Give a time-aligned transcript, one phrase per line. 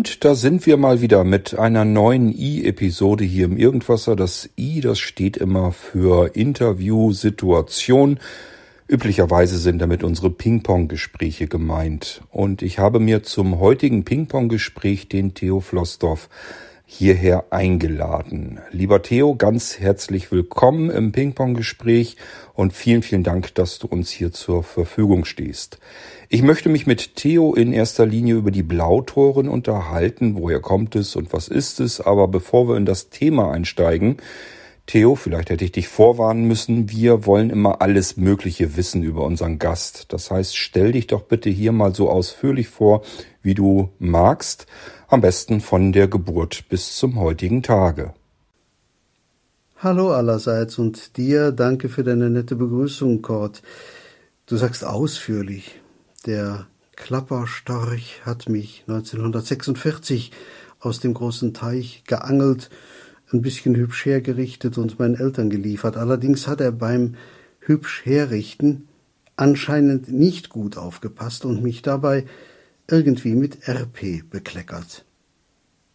[0.00, 4.16] Und da sind wir mal wieder mit einer neuen I-Episode hier im Irgendwasser.
[4.16, 8.18] Das I, das steht immer für Interview-Situation.
[8.88, 12.22] Üblicherweise sind damit unsere Ping-Pong-Gespräche gemeint.
[12.30, 16.30] Und ich habe mir zum heutigen Ping-Pong-Gespräch den Theo Flossdorf
[16.92, 18.58] hierher eingeladen.
[18.72, 22.16] Lieber Theo, ganz herzlich willkommen im Ping-Pong-Gespräch
[22.52, 25.78] und vielen, vielen Dank, dass du uns hier zur Verfügung stehst.
[26.28, 30.34] Ich möchte mich mit Theo in erster Linie über die Blautoren unterhalten.
[30.34, 32.00] Woher kommt es und was ist es?
[32.00, 34.16] Aber bevor wir in das Thema einsteigen,
[34.86, 39.60] Theo, vielleicht hätte ich dich vorwarnen müssen, wir wollen immer alles Mögliche wissen über unseren
[39.60, 40.06] Gast.
[40.12, 43.02] Das heißt, stell dich doch bitte hier mal so ausführlich vor,
[43.42, 44.66] wie du magst.
[45.12, 48.14] Am besten von der Geburt bis zum heutigen Tage.
[49.78, 53.60] Hallo allerseits und dir danke für deine nette Begrüßung, Kurt.
[54.46, 55.80] Du sagst ausführlich.
[56.26, 60.30] Der Klapperstorch hat mich 1946
[60.78, 62.70] aus dem großen Teich geangelt,
[63.32, 65.96] ein bisschen hübsch hergerichtet und meinen Eltern geliefert.
[65.96, 67.16] Allerdings hat er beim
[67.58, 68.86] hübsch herrichten
[69.34, 72.26] anscheinend nicht gut aufgepasst und mich dabei
[72.90, 75.04] irgendwie mit RP bekleckert.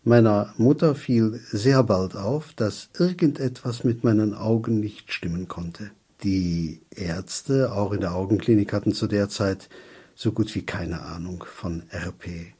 [0.03, 5.91] Meiner Mutter fiel sehr bald auf, dass irgendetwas mit meinen Augen nicht stimmen konnte.
[6.23, 9.67] Die Ärzte, auch in der Augenklinik, hatten zu der Zeit
[10.13, 12.53] so gut wie keine Ahnung von RP.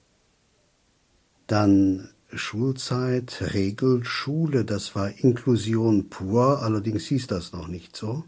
[1.47, 8.23] Dann Schulzeit, Regelschule, das war Inklusion pur, allerdings hieß das noch nicht so.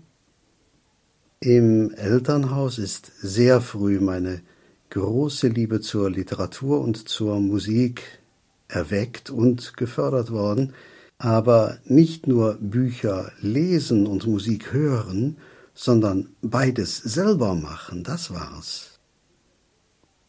[1.39, 4.41] Im Elternhaus ist sehr früh meine
[4.89, 8.19] große Liebe zur Literatur und zur Musik
[8.67, 10.73] erweckt und gefördert worden,
[11.17, 15.37] aber nicht nur Bücher lesen und Musik hören,
[15.73, 18.99] sondern beides selber machen, das war's.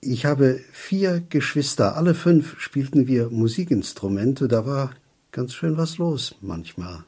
[0.00, 4.92] Ich habe vier Geschwister, alle fünf spielten wir Musikinstrumente, da war
[5.32, 7.04] ganz schön was los manchmal.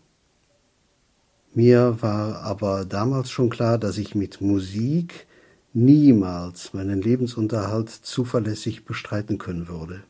[1.53, 5.27] Mir war aber damals schon klar, dass ich mit Musik
[5.73, 10.03] niemals meinen Lebensunterhalt zuverlässig bestreiten können würde.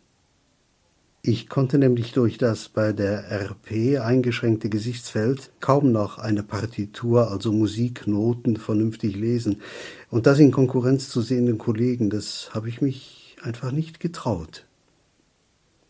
[1.22, 7.52] Ich konnte nämlich durch das bei der RP eingeschränkte Gesichtsfeld kaum noch eine Partitur, also
[7.52, 9.60] Musiknoten, vernünftig lesen.
[10.08, 14.64] Und das in Konkurrenz zu sehenden Kollegen, das habe ich mich einfach nicht getraut.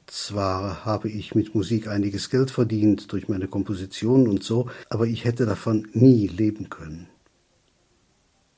[0.09, 5.25] Zwar habe ich mit Musik einiges Geld verdient durch meine Kompositionen und so, aber ich
[5.25, 7.07] hätte davon nie leben können.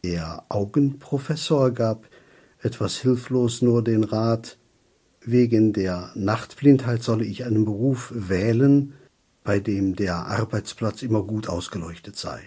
[0.05, 2.09] Der Augenprofessor gab
[2.59, 4.59] etwas hilflos nur den Rat,
[5.25, 8.95] Wegen der Nachtblindheit solle ich einen Beruf wählen,
[9.45, 12.41] bei dem der Arbeitsplatz immer gut ausgeleuchtet sei.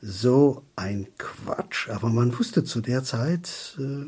[0.00, 4.06] So ein Quatsch, aber man wusste zu der Zeit äh,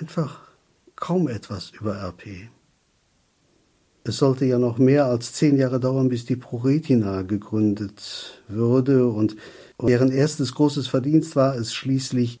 [0.00, 0.48] einfach
[0.96, 2.48] kaum etwas über RP.
[4.02, 9.36] Es sollte ja noch mehr als zehn Jahre dauern, bis die ProRetina gegründet würde und
[9.82, 12.40] deren erstes großes Verdienst war es schließlich,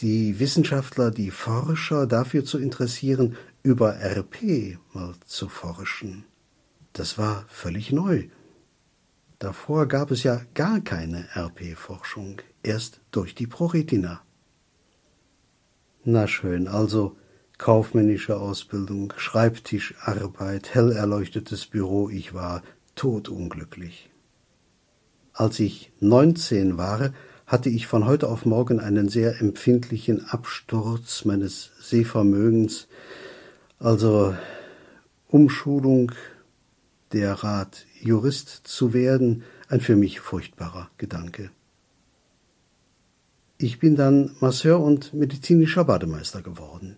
[0.00, 6.24] die Wissenschaftler, die Forscher dafür zu interessieren, über RP mal zu forschen.
[6.92, 8.28] Das war völlig neu.
[9.38, 14.22] Davor gab es ja gar keine RP-Forschung, erst durch die ProRetina.
[16.04, 17.16] Na schön, also
[17.58, 22.62] kaufmännische Ausbildung, Schreibtischarbeit, hell erleuchtetes Büro, ich war
[22.94, 24.11] todunglücklich.
[25.32, 27.12] Als ich neunzehn war,
[27.46, 32.88] hatte ich von heute auf morgen einen sehr empfindlichen Absturz meines Sehvermögens,
[33.78, 34.34] also
[35.28, 36.12] Umschulung,
[37.12, 41.50] der Rat, Jurist zu werden, ein für mich furchtbarer Gedanke.
[43.58, 46.96] Ich bin dann Masseur und medizinischer Bademeister geworden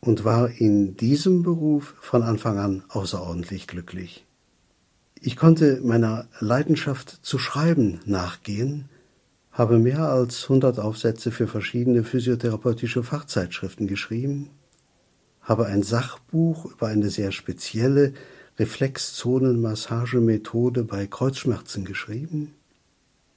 [0.00, 4.27] und war in diesem Beruf von Anfang an außerordentlich glücklich.
[5.20, 8.88] Ich konnte meiner Leidenschaft zu schreiben nachgehen,
[9.50, 14.50] habe mehr als hundert Aufsätze für verschiedene physiotherapeutische Fachzeitschriften geschrieben
[15.48, 18.12] habe ein Sachbuch über eine sehr spezielle
[18.58, 22.52] Reflexzonenmassagemethode bei Kreuzschmerzen geschrieben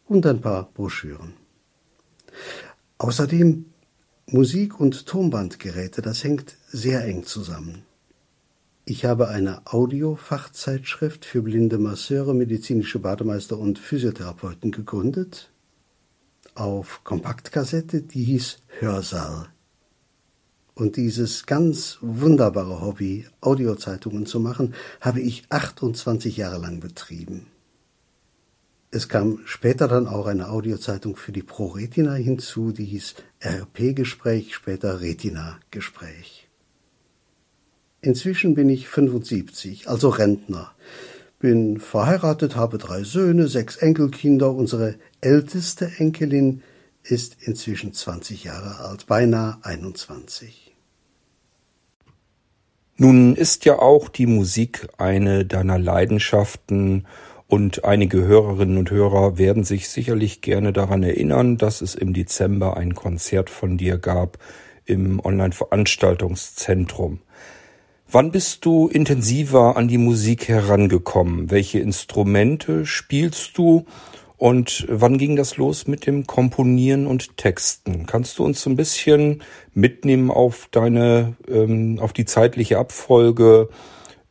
[0.08, 1.36] und ein paar Broschüren.
[2.98, 3.68] Außerdem
[4.28, 7.84] Musik- und Tonbandgeräte, das hängt sehr eng zusammen.
[8.92, 15.50] Ich habe eine Audio-Fachzeitschrift für blinde Masseure, medizinische Bademeister und Physiotherapeuten gegründet.
[16.56, 19.48] auf Kompaktkassette, die hieß Hörsaal.
[20.74, 27.48] Und dieses ganz wunderbare Hobby, Audiozeitungen zu machen, habe ich 28 Jahre lang betrieben.
[28.92, 34.54] Es kam später dann auch eine Audiozeitung für die Pro Retina hinzu, die hieß RP-Gespräch,
[34.54, 36.51] später Retina-Gespräch.
[38.04, 40.72] Inzwischen bin ich 75, also Rentner.
[41.40, 44.52] Bin verheiratet, habe drei Söhne, sechs Enkelkinder.
[44.52, 46.64] Unsere älteste Enkelin
[47.04, 50.76] ist inzwischen 20 Jahre alt, beinahe 21.
[52.98, 57.06] Nun ist ja auch die Musik eine deiner Leidenschaften
[57.48, 62.78] und einige Hörerinnen und Hörer werden sich sicherlich gerne daran erinnern, dass es im Dezember
[62.78, 64.40] ein Konzert von dir gab
[64.86, 67.20] im Online-Veranstaltungszentrum.
[68.14, 71.50] Wann bist du intensiver an die Musik herangekommen?
[71.50, 73.86] Welche Instrumente spielst du?
[74.36, 78.08] Und wann ging das los mit dem Komponieren und Texten?
[78.08, 79.42] Kannst du uns ein bisschen
[79.74, 83.70] mitnehmen auf deine, ähm, auf die zeitliche Abfolge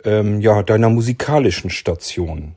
[0.05, 2.57] ähm, ja, deiner musikalischen Station?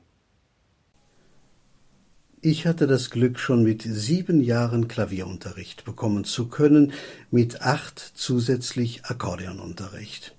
[2.41, 6.91] Ich hatte das Glück, schon mit sieben Jahren Klavierunterricht bekommen zu können,
[7.31, 10.32] mit acht zusätzlich Akkordeonunterricht.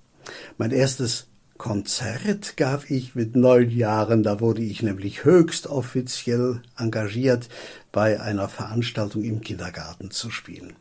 [0.57, 1.27] Mein erstes
[1.57, 7.47] Konzert gab ich mit neun Jahren, da wurde ich nämlich höchst offiziell engagiert,
[7.91, 10.73] bei einer Veranstaltung im Kindergarten zu spielen.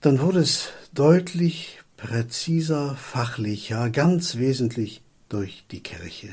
[0.00, 6.30] Dann wurde es deutlich präziser, fachlicher, ganz wesentlich durch die Kirche.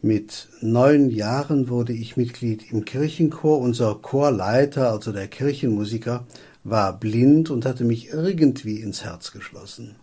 [0.00, 3.58] Mit neun Jahren wurde ich Mitglied im Kirchenchor.
[3.58, 6.24] Unser Chorleiter, also der Kirchenmusiker,
[6.70, 9.96] war blind und hatte mich irgendwie ins Herz geschlossen.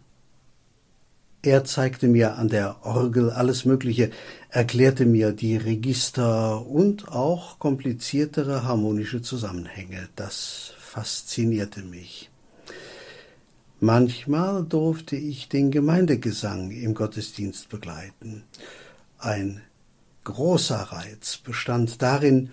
[1.41, 4.09] Er zeigte mir an der Orgel alles Mögliche,
[4.49, 10.09] erklärte mir die Register und auch kompliziertere harmonische Zusammenhänge.
[10.15, 12.31] Das faszinierte mich.
[13.79, 18.43] Manchmal durfte ich den Gemeindegesang im Gottesdienst begleiten.
[19.19, 19.61] Ein
[20.23, 22.49] großer Reiz bestand darin,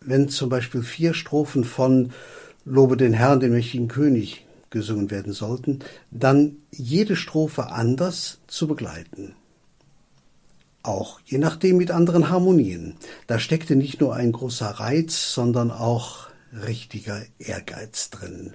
[0.00, 2.12] wenn zum Beispiel vier Strophen von
[2.64, 5.80] Lobe den Herrn, den mächtigen König gesungen werden sollten,
[6.10, 9.34] dann jede Strophe anders zu begleiten.
[10.82, 12.96] Auch je nachdem mit anderen Harmonien.
[13.26, 18.52] Da steckte nicht nur ein großer Reiz, sondern auch richtiger Ehrgeiz drin.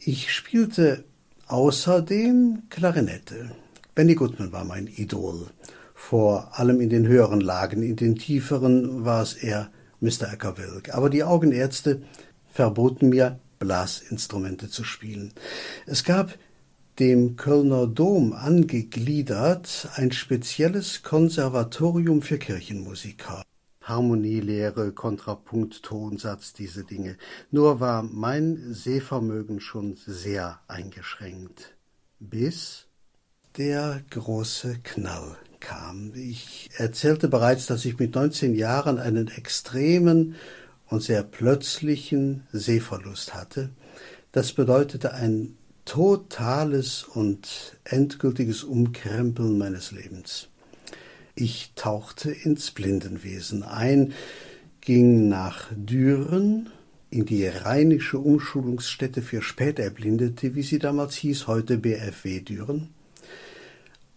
[0.00, 1.04] Ich spielte
[1.46, 3.52] außerdem Klarinette.
[3.94, 5.46] Benny Goodman war mein Idol.
[5.94, 9.70] Vor allem in den höheren Lagen, in den tieferen war es eher
[10.00, 10.30] Mr.
[10.32, 10.94] Ackerwilk.
[10.94, 12.02] Aber die Augenärzte
[12.58, 15.32] verboten mir Blasinstrumente zu spielen.
[15.86, 16.36] Es gab
[16.98, 23.44] dem Kölner Dom angegliedert ein spezielles Konservatorium für Kirchenmusiker.
[23.80, 27.16] Harmonielehre, Kontrapunkt, Tonsatz, diese Dinge.
[27.52, 31.76] Nur war mein Sehvermögen schon sehr eingeschränkt.
[32.18, 32.88] Bis
[33.56, 36.12] der große Knall kam.
[36.16, 40.34] Ich erzählte bereits, dass ich mit 19 Jahren einen extremen
[40.88, 43.70] und sehr plötzlichen Sehverlust hatte.
[44.32, 50.48] Das bedeutete ein totales und endgültiges Umkrempeln meines Lebens.
[51.34, 54.12] Ich tauchte ins Blindenwesen ein,
[54.80, 56.70] ging nach Düren
[57.10, 62.90] in die Rheinische Umschulungsstätte für Späterblindete, wie sie damals hieß, heute BFW Düren,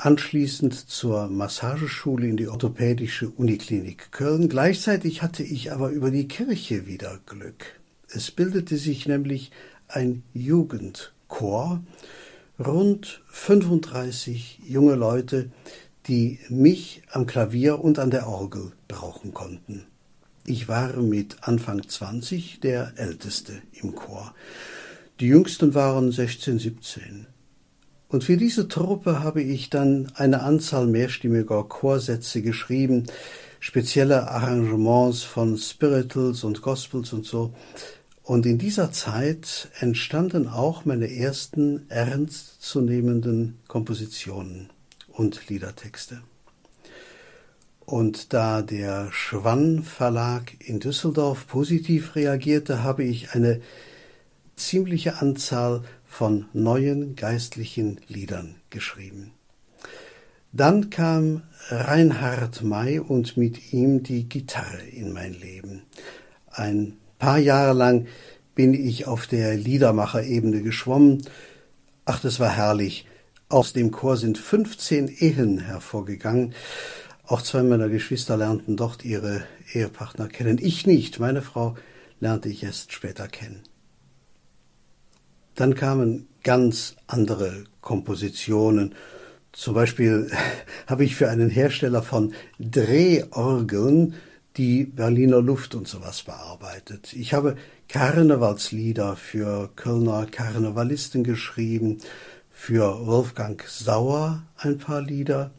[0.02, 4.50] anschließend zur Massageschule in die orthopädische Uniklinik Köln.
[4.50, 7.80] Gleichzeitig hatte ich aber über die Kirche wieder Glück.
[8.10, 9.52] Es bildete sich nämlich
[9.88, 11.84] ein Jugendchor,
[12.60, 15.52] rund 35 junge Leute,
[16.08, 19.86] die mich am Klavier und an der Orgel brauchen konnten.
[20.48, 24.34] Ich war mit Anfang 20 der Älteste im Chor.
[25.20, 27.28] Die Jüngsten waren 16, 17.
[28.12, 33.06] Und für diese Truppe habe ich dann eine Anzahl mehrstimmiger Chorsätze geschrieben,
[33.62, 37.54] spezielle Arrangements von Spirituals und Gospels und so.
[38.22, 44.70] Und in dieser Zeit entstanden auch meine ersten ernstzunehmenden Kompositionen
[45.14, 46.22] und Liedertexte.
[47.86, 53.62] Und da der Schwann Verlag in Düsseldorf positiv reagierte, habe ich eine
[54.58, 59.32] ziemliche Anzahl von neuen geistlichen Liedern geschrieben.
[60.52, 65.84] Dann kam Reinhard May und mit ihm die Gitarre in mein Leben.
[66.52, 68.08] Ein paar Jahre lang
[68.56, 71.26] bin ich auf der Liedermacherebene geschwommen.
[72.04, 73.08] Ach, das war herrlich.
[73.48, 76.54] Aus dem Chor sind 15 Ehen hervorgegangen.
[77.26, 80.58] Auch zwei meiner Geschwister lernten dort ihre Ehepartner kennen.
[80.62, 81.22] Ich nicht.
[81.22, 81.76] Meine Frau
[82.20, 83.64] lernte ich erst später kennen.
[85.56, 88.96] Dann kamen ganz andere Kompositionen.
[89.52, 90.32] Zum Beispiel
[90.88, 94.16] habe ich für einen Hersteller von Drehorgeln
[94.58, 97.14] die Berliner Luft und sowas bearbeitet.
[97.14, 97.56] Ich habe
[97.88, 102.00] Karnevalslieder für Kölner Karnevalisten geschrieben,
[102.52, 105.52] für Wolfgang Sauer ein paar Lieder,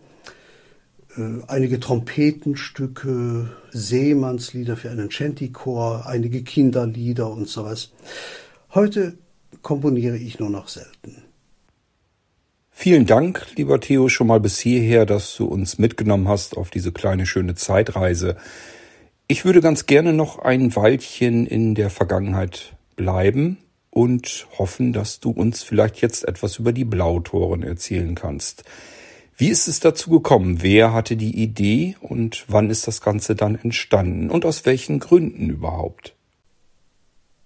[1.16, 7.92] äh, einige Trompetenstücke, Seemannslieder für einen Chantichor, einige Kinderlieder und sowas.
[8.74, 9.18] Heute
[9.62, 11.22] komponiere ich nur noch selten.
[12.70, 16.90] Vielen Dank, lieber Theo, schon mal bis hierher, dass du uns mitgenommen hast auf diese
[16.90, 18.36] kleine schöne Zeitreise.
[19.28, 23.58] Ich würde ganz gerne noch ein Weilchen in der Vergangenheit bleiben
[23.90, 28.64] und hoffen, dass du uns vielleicht jetzt etwas über die Blautoren erzählen kannst.
[29.36, 30.62] Wie ist es dazu gekommen?
[30.62, 35.50] Wer hatte die Idee und wann ist das Ganze dann entstanden und aus welchen Gründen
[35.50, 36.14] überhaupt?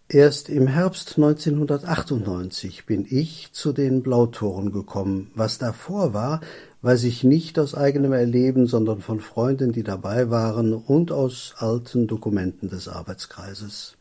[0.09, 5.33] Erst im Herbst 1998 bin ich zu den Blautoren gekommen.
[5.35, 6.41] Was davor war,
[6.83, 12.07] weiß ich nicht aus eigenem Erleben, sondern von Freunden, die dabei waren und aus alten
[12.07, 13.97] Dokumenten des Arbeitskreises.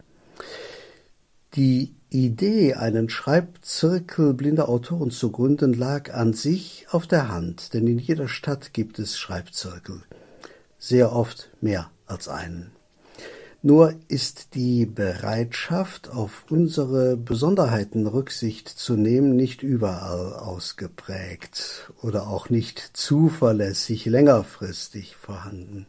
[1.55, 7.87] Die Idee, einen Schreibzirkel blinder Autoren zu gründen, lag an sich auf der Hand, denn
[7.87, 10.03] in jeder Stadt gibt es Schreibzirkel.
[10.77, 12.74] Sehr oft mehr als einen.
[13.65, 22.51] Nur ist die Bereitschaft, auf unsere Besonderheiten Rücksicht zu nehmen, nicht überall ausgeprägt oder auch
[22.51, 25.87] nicht zuverlässig längerfristig vorhanden.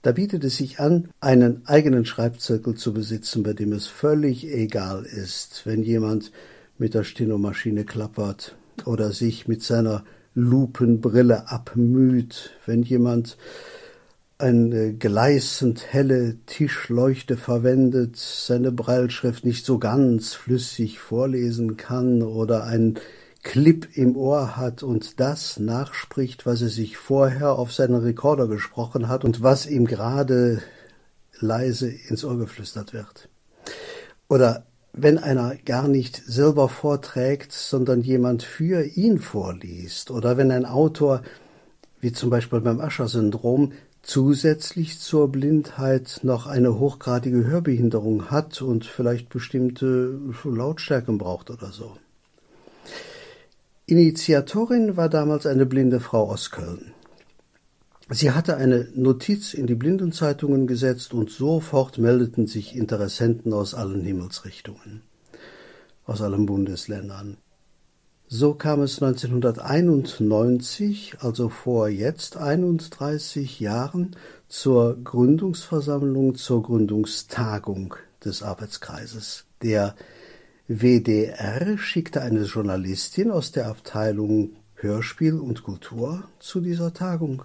[0.00, 5.04] Da bietet es sich an, einen eigenen Schreibzirkel zu besitzen, bei dem es völlig egal
[5.04, 6.32] ist, wenn jemand
[6.78, 13.36] mit der Stenomaschine klappert oder sich mit seiner Lupenbrille abmüht, wenn jemand
[14.42, 22.98] eine gleißend helle Tischleuchte verwendet, seine Breilschrift nicht so ganz flüssig vorlesen kann oder ein
[23.44, 29.08] Clip im Ohr hat und das nachspricht, was er sich vorher auf seinen Rekorder gesprochen
[29.08, 30.60] hat und was ihm gerade
[31.38, 33.28] leise ins Ohr geflüstert wird.
[34.28, 40.66] Oder wenn einer gar nicht selber vorträgt, sondern jemand für ihn vorliest, oder wenn ein
[40.66, 41.22] Autor,
[42.00, 43.72] wie zum Beispiel beim Ascher-Syndrom,
[44.02, 51.96] zusätzlich zur Blindheit noch eine hochgradige Hörbehinderung hat und vielleicht bestimmte Lautstärken braucht oder so.
[53.86, 56.92] Initiatorin war damals eine blinde Frau aus Köln.
[58.10, 64.02] Sie hatte eine Notiz in die Blindenzeitungen gesetzt und sofort meldeten sich Interessenten aus allen
[64.02, 65.02] Himmelsrichtungen,
[66.04, 67.38] aus allen Bundesländern.
[68.34, 74.16] So kam es 1991, also vor jetzt 31 Jahren,
[74.48, 79.44] zur Gründungsversammlung, zur Gründungstagung des Arbeitskreises.
[79.60, 79.94] Der
[80.66, 87.42] WDR schickte eine Journalistin aus der Abteilung Hörspiel und Kultur zu dieser Tagung.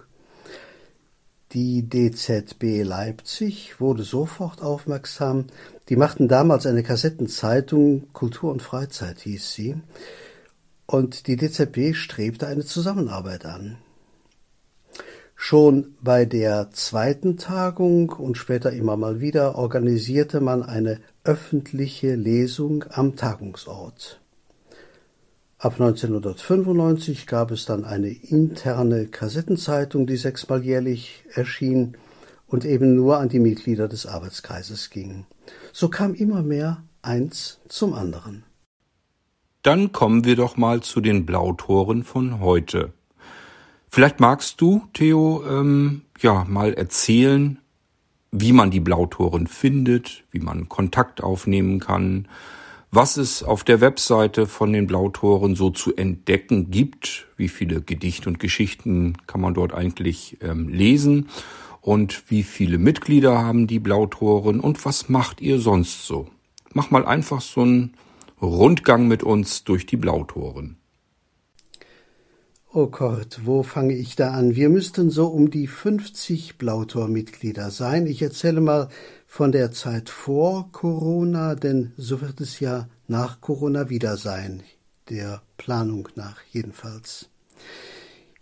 [1.52, 5.48] Die DZB Leipzig wurde sofort aufmerksam.
[5.90, 9.76] Die machten damals eine Kassettenzeitung, Kultur und Freizeit hieß sie,
[10.90, 13.76] und die DZB strebte eine Zusammenarbeit an.
[15.36, 22.84] Schon bei der zweiten Tagung und später immer mal wieder organisierte man eine öffentliche Lesung
[22.90, 24.20] am Tagungsort.
[25.58, 31.96] Ab 1995 gab es dann eine interne Kassettenzeitung, die sechsmal jährlich erschien
[32.46, 35.26] und eben nur an die Mitglieder des Arbeitskreises ging.
[35.72, 38.47] So kam immer mehr eins zum anderen.
[39.62, 42.92] Dann kommen wir doch mal zu den Blautoren von heute.
[43.90, 47.58] Vielleicht magst du, Theo, ähm, ja, mal erzählen,
[48.30, 52.28] wie man die Blautoren findet, wie man Kontakt aufnehmen kann,
[52.90, 58.28] was es auf der Webseite von den Blautoren so zu entdecken gibt, wie viele Gedichte
[58.28, 61.28] und Geschichten kann man dort eigentlich ähm, lesen
[61.80, 66.28] und wie viele Mitglieder haben die Blautoren und was macht ihr sonst so.
[66.72, 67.94] Mach mal einfach so ein
[68.40, 70.76] Rundgang mit uns durch die Blautoren.
[72.72, 74.54] Oh Gott, wo fange ich da an?
[74.54, 78.06] Wir müssten so um die 50 Blautor-Mitglieder sein.
[78.06, 78.88] Ich erzähle mal
[79.26, 84.62] von der Zeit vor Corona, denn so wird es ja nach Corona wieder sein,
[85.08, 87.30] der Planung nach jedenfalls.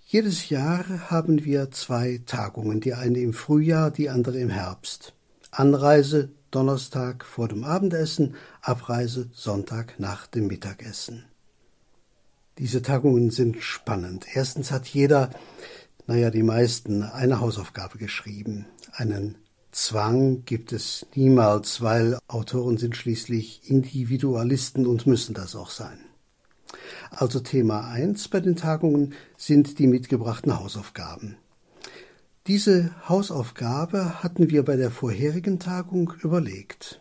[0.04, 5.14] Jedes Jahr haben wir zwei Tagungen, die eine im Frühjahr, die andere im Herbst.
[5.50, 11.26] Anreise Donnerstag vor dem Abendessen, Abreise Sonntag nach dem Mittagessen.
[12.56, 14.24] Diese Tagungen sind spannend.
[14.32, 15.28] Erstens hat jeder,
[16.06, 19.34] naja, die meisten, eine Hausaufgabe geschrieben, einen
[19.70, 25.98] Zwang gibt es niemals, weil Autoren sind schließlich Individualisten und müssen das auch sein.
[27.10, 31.36] Also Thema 1 bei den Tagungen sind die mitgebrachten Hausaufgaben.
[32.46, 37.00] Diese Hausaufgabe hatten wir bei der vorherigen Tagung überlegt.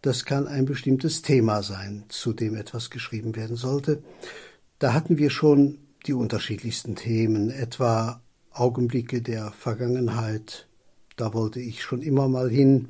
[0.00, 4.02] Das kann ein bestimmtes Thema sein, zu dem etwas geschrieben werden sollte.
[4.80, 10.66] Da hatten wir schon die unterschiedlichsten Themen, etwa Augenblicke der Vergangenheit,
[11.14, 12.88] da wollte ich schon immer mal hin,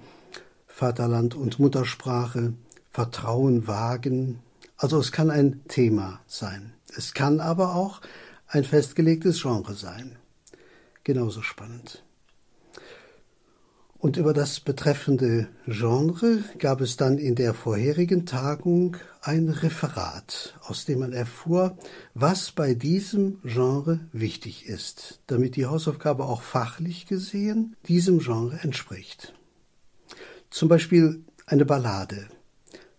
[0.66, 2.54] Vaterland und Muttersprache,
[2.90, 4.38] Vertrauen wagen.
[4.78, 6.72] Also es kann ein Thema sein.
[6.96, 8.00] Es kann aber auch
[8.48, 10.16] ein festgelegtes Genre sein.
[11.04, 12.04] Genauso spannend.
[14.02, 20.84] Und über das betreffende Genre gab es dann in der vorherigen Tagung ein Referat, aus
[20.86, 21.78] dem man erfuhr,
[22.12, 29.34] was bei diesem Genre wichtig ist, damit die Hausaufgabe auch fachlich gesehen diesem Genre entspricht.
[30.50, 32.26] Zum Beispiel eine Ballade.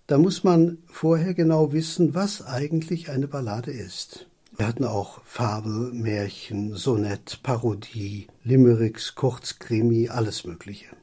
[0.08, 4.28] Da muss man vorher genau wissen, was eigentlich eine Ballade ist.
[4.56, 10.96] Wir hatten auch Fabel, Märchen, Sonett, Parodie, Limericks, Kurzkrimi, alles Mögliche.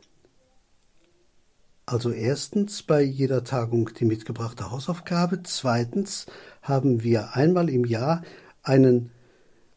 [1.84, 5.42] Also erstens bei jeder Tagung die mitgebrachte Hausaufgabe.
[5.42, 6.26] Zweitens
[6.62, 8.22] haben wir einmal im Jahr
[8.62, 9.10] einen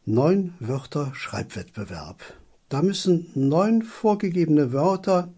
[0.04, 2.22] neun Wörter Schreibwettbewerb.
[2.68, 5.32] Da müssen neun vorgegebene Wörter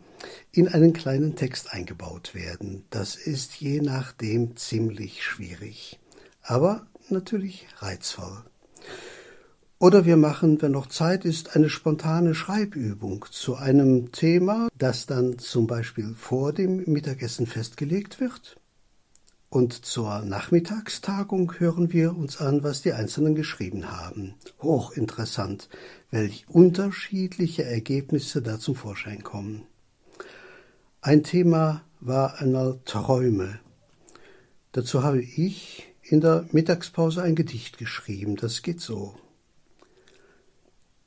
[0.53, 2.85] in einen kleinen Text eingebaut werden.
[2.91, 5.99] Das ist je nachdem ziemlich schwierig,
[6.43, 8.43] aber natürlich reizvoll.
[9.79, 15.39] Oder wir machen, wenn noch Zeit ist, eine spontane Schreibübung zu einem Thema, das dann
[15.39, 18.57] zum Beispiel vor dem Mittagessen festgelegt wird.
[19.51, 24.35] Und zur Nachmittagstagung hören wir uns an, was die Einzelnen geschrieben haben.
[24.63, 25.69] Hochinteressant,
[26.11, 29.63] welch unterschiedliche Ergebnisse da zum Vorschein kommen.
[31.03, 33.61] Ein Thema war einmal Träume.
[34.73, 38.37] Dazu habe ich in der Mittagspause ein Gedicht geschrieben.
[38.37, 39.15] Das geht so.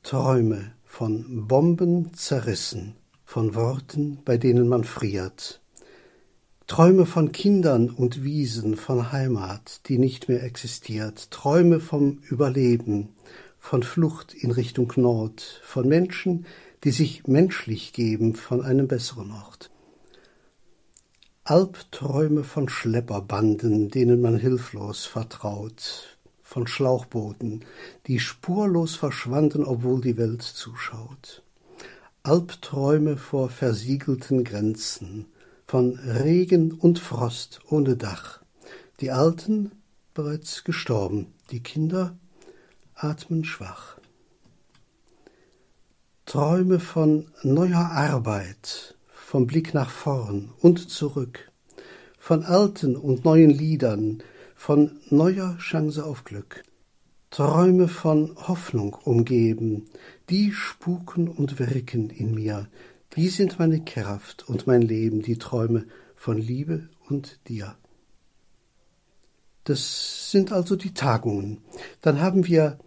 [0.04, 5.62] Träume von Bomben zerrissen, von Worten, bei denen man friert.
[6.68, 11.32] Träume von Kindern und Wiesen, von Heimat, die nicht mehr existiert.
[11.32, 13.10] Träume vom Überleben,
[13.58, 16.46] von Flucht in Richtung Nord, von Menschen,
[16.84, 19.72] die sich menschlich geben von einem besseren Ort.
[21.50, 27.66] Albträume von Schlepperbanden, denen man hilflos vertraut, von Schlauchbooten,
[28.06, 31.42] die spurlos verschwanden, obwohl die Welt zuschaut.
[32.22, 35.26] Albträume vor versiegelten Grenzen,
[35.66, 38.42] von Regen und Frost ohne Dach.
[39.00, 39.72] Die Alten
[40.14, 42.16] bereits gestorben, die Kinder
[42.94, 43.98] atmen schwach.
[46.28, 48.99] Träume von neuer Arbeit,
[49.30, 51.52] vom Blick nach vorn und zurück,
[52.18, 54.24] von alten und neuen Liedern,
[54.56, 56.64] von neuer Chance auf Glück.
[57.30, 59.86] Träume von Hoffnung umgeben,
[60.32, 62.70] die spuken und wirken in mir,
[63.16, 67.76] die sind meine Kraft und mein Leben, die Träume von Liebe und dir.
[69.64, 71.60] Das sind also die Tagungen.
[72.02, 72.80] Dann haben wir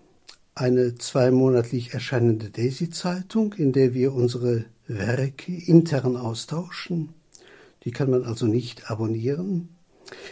[0.57, 7.11] eine zweimonatlich erscheinende Daisy-Zeitung, in der wir unsere Werke intern austauschen.
[7.85, 9.69] Die kann man also nicht abonnieren.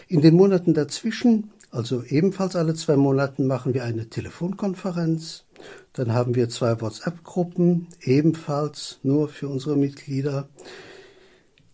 [0.08, 5.44] In den Monaten dazwischen, also ebenfalls alle zwei Monaten, machen wir eine Telefonkonferenz.
[5.92, 10.48] Dann haben wir zwei WhatsApp-Gruppen, ebenfalls nur für unsere Mitglieder.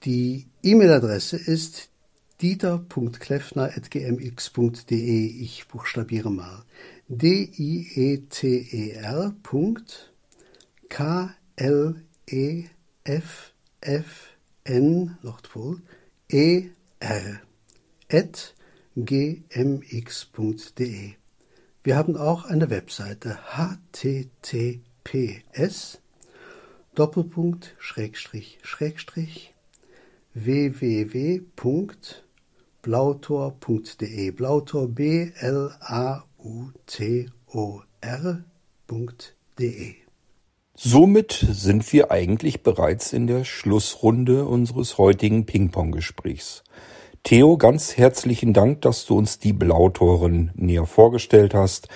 [0.03, 1.90] Die E-Mail-Adresse ist
[2.41, 5.27] dieter.kleffner.gmx.de.
[5.27, 6.63] Ich buchstabiere mal.
[7.07, 9.35] D-I-E-T-E-R.
[10.89, 11.97] K-L-E-F-F-N,
[15.21, 15.81] Nordpol,
[16.29, 17.43] er.gmx.de.
[21.83, 24.83] Wir haben auch eine Webseite https
[26.93, 29.55] Doppelpunkt Schrägstrich Schrägstrich
[32.83, 39.95] www.blautor.de Blautor B L A U T O R.de
[40.75, 46.63] Somit sind wir eigentlich bereits in der Schlussrunde unseres heutigen Ping-Pong-Gesprächs.
[47.23, 51.87] Theo, ganz herzlichen Dank, dass du uns die Blautoren näher vorgestellt hast.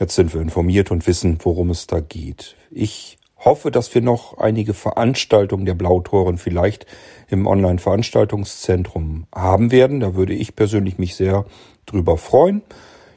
[0.00, 2.56] Jetzt sind wir informiert und wissen, worum es da geht.
[2.72, 6.86] Ich hoffe, dass wir noch einige Veranstaltungen der Blautoren vielleicht
[7.28, 10.00] im Online-Veranstaltungszentrum haben werden.
[10.00, 11.44] Da würde ich persönlich mich sehr
[11.86, 12.62] drüber freuen.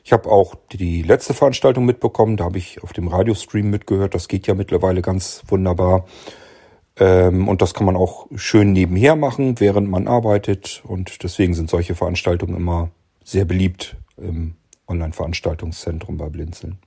[0.03, 4.15] Ich habe auch die letzte Veranstaltung mitbekommen, da habe ich auf dem Radiostream mitgehört.
[4.15, 6.05] Das geht ja mittlerweile ganz wunderbar.
[6.95, 10.81] Ähm, und das kann man auch schön nebenher machen, während man arbeitet.
[10.85, 12.89] Und deswegen sind solche Veranstaltungen immer
[13.23, 14.55] sehr beliebt im
[14.87, 16.79] Online-Veranstaltungszentrum bei Blinzeln.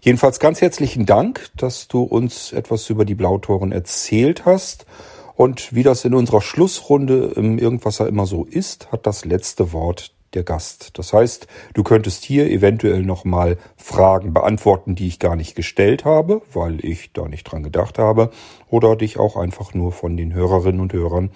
[0.00, 4.86] Jedenfalls ganz herzlichen Dank, dass du uns etwas über die Blautoren erzählt hast.
[5.34, 10.12] Und wie das in unserer Schlussrunde im Irgendwasser immer so ist, hat das letzte Wort
[10.34, 10.98] der Gast.
[10.98, 16.42] Das heißt, du könntest hier eventuell nochmal Fragen beantworten, die ich gar nicht gestellt habe,
[16.52, 18.30] weil ich da nicht dran gedacht habe,
[18.68, 21.30] oder dich auch einfach nur von den Hörerinnen und Hörern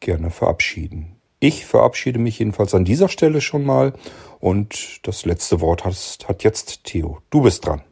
[0.00, 1.16] gerne verabschieden.
[1.40, 3.92] Ich verabschiede mich jedenfalls an dieser Stelle schon mal
[4.40, 5.94] und das letzte Wort hat,
[6.26, 7.20] hat jetzt Theo.
[7.30, 7.82] Du bist dran.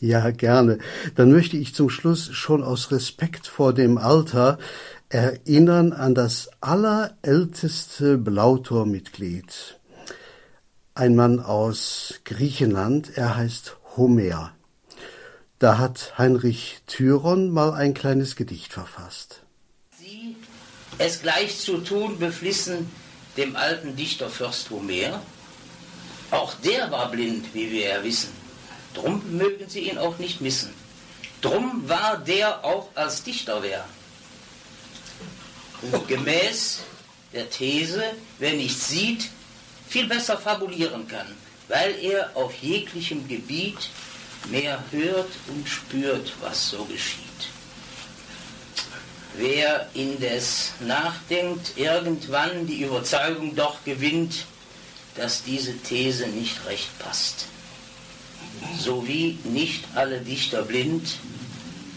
[0.00, 0.78] Ja, gerne.
[1.14, 4.58] Dann möchte ich zum Schluss schon aus Respekt vor dem Alter
[5.08, 9.78] erinnern an das allerälteste Blautormitglied.
[10.94, 14.52] Ein Mann aus Griechenland, er heißt Homer.
[15.58, 19.42] Da hat Heinrich Thyron mal ein kleines Gedicht verfasst.
[19.98, 20.36] Sie
[20.98, 22.90] es gleich zu tun beflissen
[23.36, 25.20] dem alten Dichter Fürst Homer.
[26.30, 28.32] Auch der war blind, wie wir ja wissen.
[28.94, 30.72] Drum mögen sie ihn auch nicht missen.
[31.40, 33.84] Drum war der auch als Dichter wer
[36.08, 36.80] gemäß
[37.32, 38.02] der These,
[38.38, 39.28] wer nicht sieht,
[39.88, 41.26] viel besser fabulieren kann,
[41.68, 43.90] weil er auf jeglichem Gebiet
[44.50, 47.24] mehr hört und spürt, was so geschieht.
[49.36, 54.46] Wer indes nachdenkt, irgendwann die Überzeugung doch gewinnt,
[55.16, 57.46] dass diese These nicht recht passt.
[58.78, 61.16] So wie nicht alle Dichter blind,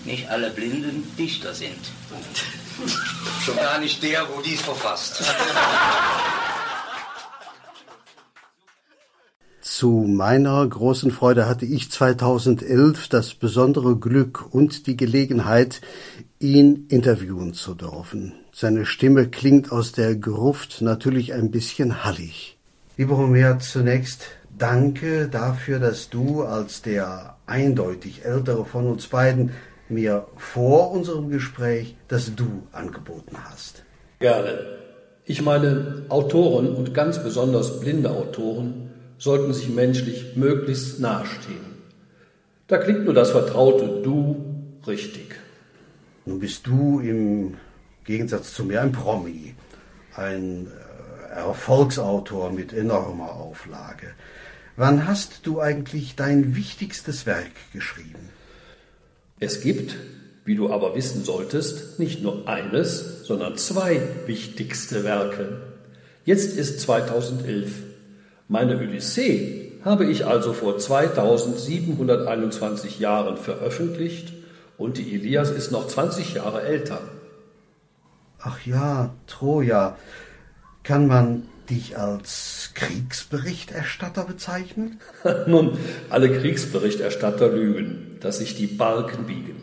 [0.05, 1.79] nicht alle Blinden Dichter sind.
[3.45, 5.21] Schon gar nicht der, wo dies verfasst.
[9.79, 15.81] Zu meiner großen Freude hatte ich 2011 das besondere Glück und die Gelegenheit,
[16.39, 18.33] ihn interviewen zu dürfen.
[18.51, 22.57] Seine Stimme klingt aus der Gruft natürlich ein bisschen hallig.
[22.97, 24.23] Lieber Homer, zunächst
[24.57, 29.51] danke dafür, dass du als der eindeutig ältere von uns beiden
[29.89, 33.83] mir vor unserem Gespräch das Du angeboten hast.
[34.17, 34.57] Gerne.
[35.25, 38.86] Ich meine, Autoren und ganz besonders blinde Autoren
[39.17, 41.65] sollten sich menschlich möglichst nahestehen.
[42.67, 44.45] Da klingt nur das vertraute Du
[44.85, 45.35] richtig.
[46.25, 47.55] Nun bist du im
[48.03, 49.55] Gegensatz zu mir ein Promi,
[50.15, 54.07] ein äh, Erfolgsautor mit enormer Auflage.
[54.75, 58.29] Wann hast du eigentlich dein wichtigstes Werk geschrieben?
[59.39, 59.95] Es gibt,
[60.45, 65.61] wie du aber wissen solltest, nicht nur eines, sondern zwei wichtigste Werke.
[66.25, 67.86] Jetzt ist 2011.
[68.47, 74.31] Meine Odyssee habe ich also vor 2721 Jahren veröffentlicht
[74.77, 77.01] und die Elias ist noch 20 Jahre älter.
[78.39, 79.97] Ach ja, Troja.
[80.83, 85.01] Kann man dich als Kriegsberichterstatter bezeichnen?
[85.47, 85.77] Nun,
[86.09, 89.55] alle Kriegsberichterstatter lügen dass sich die Balken biegen.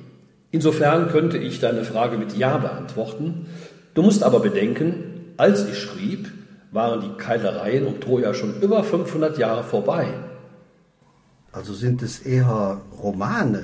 [0.51, 3.47] Insofern könnte ich deine Frage mit Ja beantworten.
[3.95, 6.31] Du musst aber bedenken, als ich schrieb,
[6.75, 10.09] waren die Keilereien um Troja schon über 500 Jahre vorbei.
[11.53, 13.63] Also sind es eher Romane.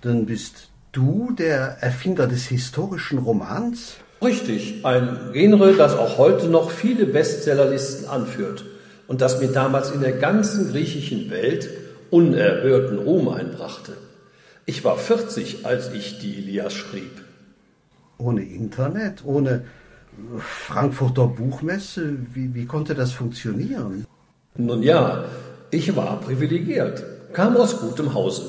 [0.00, 3.98] Dann bist du der Erfinder des historischen Romans?
[4.20, 8.64] Richtig, ein Genre, das auch heute noch viele Bestsellerlisten anführt
[9.06, 11.68] und das mir damals in der ganzen griechischen Welt
[12.10, 13.92] unerhörten Ruhm einbrachte.
[14.66, 17.22] Ich war 40, als ich die Elias schrieb.
[18.18, 19.66] Ohne Internet, ohne
[20.38, 24.06] Frankfurter Buchmesse, wie, wie konnte das funktionieren?
[24.56, 25.24] Nun ja,
[25.70, 28.44] ich war privilegiert, kam aus gutem Hause.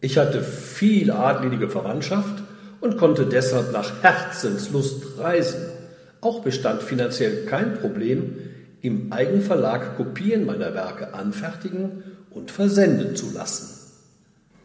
[0.00, 2.42] Ich hatte viel adlige Verwandtschaft
[2.80, 5.60] und konnte deshalb nach Herzenslust reisen.
[6.20, 8.36] Auch bestand finanziell kein Problem,
[8.80, 13.92] im Eigenverlag Kopien meiner Werke anfertigen und versenden zu lassen.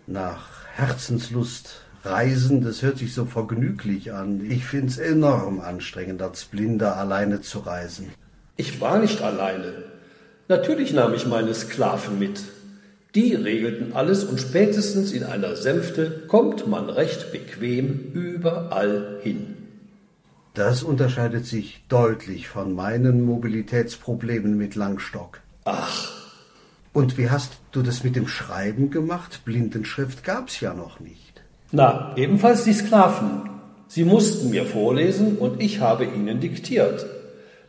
[0.05, 4.49] Nach Herzenslust reisen, das hört sich so vergnüglich an.
[4.49, 8.09] Ich find's enorm anstrengend, als Blinder alleine zu reisen.
[8.57, 9.73] Ich war nicht alleine.
[10.47, 12.43] Natürlich nahm ich meine Sklaven mit.
[13.15, 19.55] Die regelten alles und spätestens in einer Sänfte kommt man recht bequem überall hin.
[20.53, 25.41] Das unterscheidet sich deutlich von meinen Mobilitätsproblemen mit Langstock.
[25.65, 26.11] Ach,
[26.93, 29.41] Und wie hast du das mit dem Schreiben gemacht?
[29.45, 31.32] Blindenschrift gab's ja noch nicht.
[31.75, 33.49] Na, ebenfalls die Sklaven.
[33.87, 37.03] Sie mussten mir vorlesen und ich habe ihnen diktiert.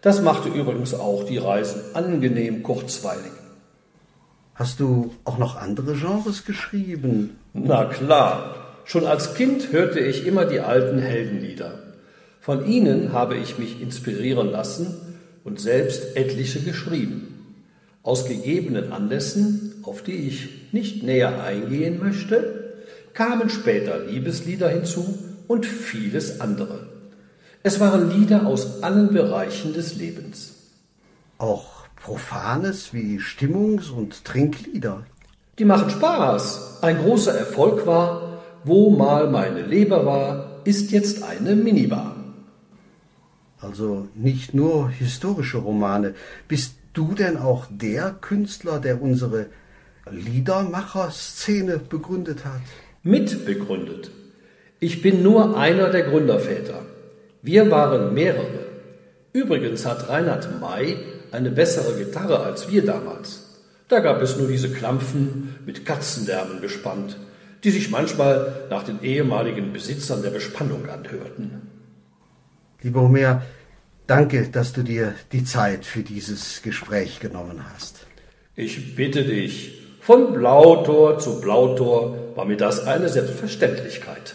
[0.02, 3.32] Das machte übrigens auch die Reisen angenehm kurzweilig.
[4.54, 7.38] Hast du auch noch andere Genres geschrieben?
[7.54, 11.78] Na klar, schon als Kind hörte ich immer die alten Heldenlieder.
[12.40, 17.56] Von ihnen habe ich mich inspirieren lassen und selbst etliche geschrieben.
[18.02, 22.63] Aus gegebenen Anlässen, auf die ich nicht näher eingehen möchte,
[23.14, 26.88] kamen später Liebeslieder hinzu und vieles andere.
[27.62, 30.54] Es waren Lieder aus allen Bereichen des Lebens.
[31.38, 35.06] Auch Profanes wie Stimmungs- und Trinklieder?
[35.58, 36.82] Die machen Spaß.
[36.82, 42.16] Ein großer Erfolg war, wo mal meine Leber war, ist jetzt eine Minibar.
[43.60, 46.14] Also nicht nur historische Romane.
[46.48, 49.46] Bist du denn auch der Künstler, der unsere
[50.10, 52.60] Liedermacher-Szene begründet hat?
[53.06, 54.10] Mitbegründet.
[54.80, 56.86] Ich bin nur einer der Gründerväter.
[57.42, 58.64] Wir waren mehrere.
[59.34, 60.96] Übrigens hat Reinhard May
[61.30, 63.60] eine bessere Gitarre als wir damals.
[63.88, 67.18] Da gab es nur diese Klampfen mit Katzendärmen bespannt,
[67.62, 71.60] die sich manchmal nach den ehemaligen Besitzern der Bespannung anhörten.
[72.80, 73.42] Lieber Homer,
[74.06, 78.06] danke, dass du dir die Zeit für dieses Gespräch genommen hast.
[78.56, 84.34] Ich bitte dich, von Blautor zu Blautor war mir das eine Selbstverständlichkeit.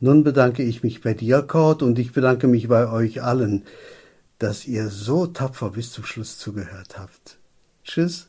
[0.00, 3.64] Nun bedanke ich mich bei dir, Kurt, und ich bedanke mich bei euch allen,
[4.38, 7.38] dass ihr so tapfer bis zum Schluss zugehört habt.
[7.84, 8.28] Tschüss.